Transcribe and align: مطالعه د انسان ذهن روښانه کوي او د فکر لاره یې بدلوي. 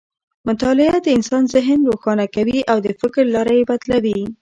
مطالعه 0.47 0.97
د 1.01 1.07
انسان 1.17 1.43
ذهن 1.55 1.79
روښانه 1.89 2.25
کوي 2.35 2.59
او 2.71 2.77
د 2.85 2.87
فکر 3.01 3.23
لاره 3.35 3.53
یې 3.59 3.63
بدلوي. 3.71 4.21